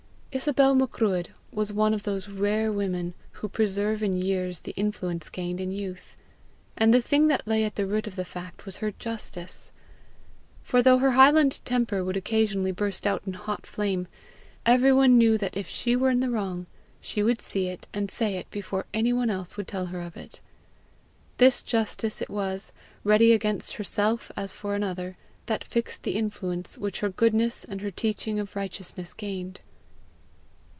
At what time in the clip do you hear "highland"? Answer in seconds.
11.11-11.59